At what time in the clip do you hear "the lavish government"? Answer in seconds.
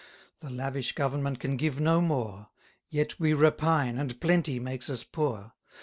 0.39-1.37